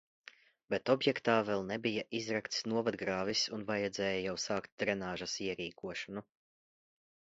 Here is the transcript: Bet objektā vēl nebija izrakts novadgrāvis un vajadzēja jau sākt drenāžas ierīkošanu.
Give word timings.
Bet 0.73 0.91
objektā 0.93 1.35
vēl 1.49 1.65
nebija 1.71 2.05
izrakts 2.19 2.65
novadgrāvis 2.73 3.43
un 3.59 3.67
vajadzēja 3.69 4.25
jau 4.29 4.35
sākt 4.47 4.75
drenāžas 4.85 5.37
ierīkošanu. 5.49 6.25